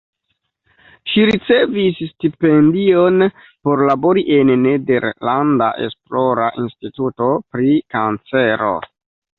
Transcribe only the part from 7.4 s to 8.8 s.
pri kancero.